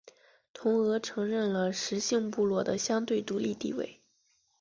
[0.51, 4.01] 同俄承认了十姓部落的相对独立地位。